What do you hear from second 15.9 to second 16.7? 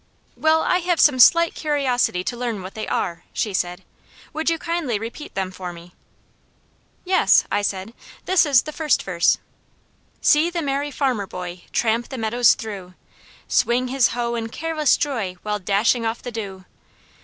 off the dew.